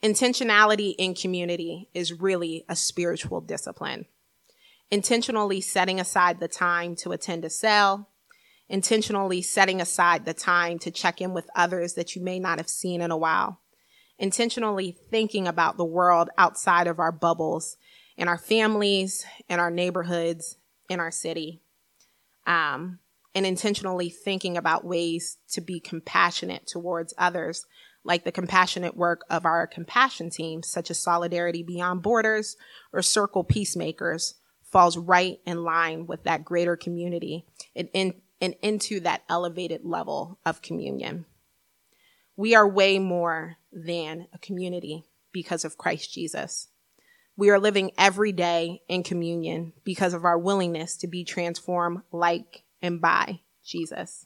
Intentionality 0.03 0.95
in 0.97 1.13
community 1.13 1.89
is 1.93 2.13
really 2.13 2.63
a 2.69 2.75
spiritual 2.75 3.41
discipline. 3.41 4.05
Intentionally 4.89 5.59
setting 5.59 5.99
aside 5.99 6.39
the 6.39 6.47
time 6.47 6.95
to 6.95 7.12
attend 7.12 7.43
a 7.43 7.49
cell, 7.49 8.07
intentionally 8.69 9.41
setting 9.41 9.81
aside 9.81 10.23
the 10.23 10.33
time 10.33 10.79
to 10.79 10.91
check 10.91 11.19
in 11.19 11.33
with 11.33 11.49
others 11.53 11.95
that 11.95 12.15
you 12.15 12.21
may 12.21 12.39
not 12.39 12.59
have 12.59 12.69
seen 12.69 13.01
in 13.01 13.12
a 13.12 13.17
while, 13.17 13.59
intentionally 14.17 14.95
thinking 15.12 15.47
about 15.47 15.75
the 15.75 15.85
world 15.85 16.29
outside 16.38 16.88
of 16.88 16.99
our 16.99 17.12
bubbles, 17.12 17.75
in 18.15 18.27
our 18.27 18.38
families, 18.38 19.25
in 19.49 19.59
our 19.59 19.71
neighborhoods, 19.71 20.57
in 20.89 20.99
our 20.99 21.12
city. 21.12 21.62
Um, 22.47 22.99
and 23.35 23.45
intentionally 23.45 24.09
thinking 24.09 24.57
about 24.57 24.85
ways 24.85 25.38
to 25.51 25.62
be 25.62 25.79
compassionate 25.79 26.65
towards 26.65 27.13
others, 27.17 27.65
like 28.03 28.23
the 28.23 28.31
compassionate 28.31 28.95
work 28.95 29.25
of 29.29 29.45
our 29.45 29.67
compassion 29.67 30.29
teams, 30.29 30.67
such 30.67 30.89
as 30.89 30.99
Solidarity 30.99 31.63
Beyond 31.63 32.01
Borders 32.01 32.57
or 32.93 33.01
Circle 33.01 33.43
Peacemakers, 33.43 34.35
falls 34.63 34.97
right 34.97 35.39
in 35.45 35.63
line 35.63 36.05
with 36.05 36.23
that 36.23 36.45
greater 36.45 36.75
community 36.75 37.45
and, 37.75 37.89
in, 37.93 38.13
and 38.39 38.55
into 38.62 38.99
that 39.01 39.23
elevated 39.27 39.83
level 39.83 40.39
of 40.45 40.62
communion. 40.62 41.25
We 42.35 42.55
are 42.55 42.67
way 42.67 42.99
more 42.99 43.57
than 43.71 44.27
a 44.33 44.38
community 44.38 45.03
because 45.31 45.65
of 45.65 45.77
Christ 45.77 46.13
Jesus. 46.13 46.69
We 47.35 47.49
are 47.49 47.59
living 47.59 47.91
every 47.97 48.31
day 48.31 48.81
in 48.88 49.03
communion 49.03 49.73
because 49.83 50.13
of 50.13 50.25
our 50.25 50.38
willingness 50.38 50.97
to 50.97 51.07
be 51.07 51.23
transformed 51.23 52.01
like 52.12 52.63
and 52.81 53.01
by 53.01 53.41
Jesus. 53.63 54.25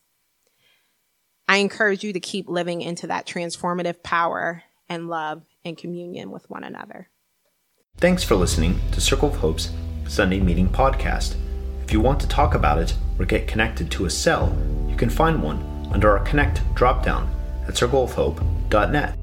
I 1.54 1.58
encourage 1.58 2.04
you 2.04 2.14
to 2.14 2.20
keep 2.20 2.50
living 2.50 2.82
into 2.82 3.06
that 3.06 3.28
transformative 3.28 4.02
power 4.02 4.64
and 4.90 5.08
love 5.08 5.44
and 5.64 5.78
communion 5.78 6.32
with 6.32 6.50
one 6.50 6.64
another. 6.64 7.10
Thanks 7.98 8.24
for 8.24 8.34
listening 8.34 8.82
to 8.92 9.00
Circle 9.00 9.30
of 9.30 9.36
Hope's 9.36 9.70
Sunday 10.08 10.40
Meeting 10.40 10.68
Podcast. 10.68 11.36
If 11.84 11.94
you 11.94 12.02
want 12.02 12.20
to 12.22 12.28
talk 12.28 12.56
about 12.56 12.80
it 12.80 12.96
or 13.20 13.26
get 13.26 13.48
connected 13.48 13.92
to 13.92 14.06
a 14.06 14.10
cell, 14.10 14.58
you 14.90 14.96
can 14.96 15.12
find 15.12 15.44
one 15.44 15.62
under 15.92 16.18
our 16.18 16.26
Connect 16.26 16.58
dropdown 16.74 17.30
at 17.68 17.76
circleofhope.net. 17.76 19.23